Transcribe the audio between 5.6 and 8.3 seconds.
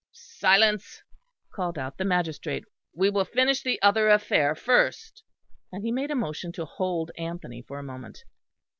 and he made a motion to hold Anthony for a moment.